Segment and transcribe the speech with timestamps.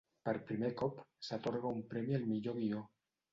[0.27, 2.83] Per primer cop s'atorga un premi al millor guió.